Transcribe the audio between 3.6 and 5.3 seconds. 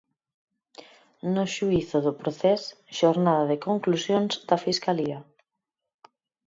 conclusións da Fiscalía.